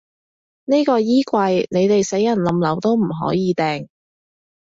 [0.65, 3.87] 呢個衣櫃，你哋死人冧樓都唔可以掟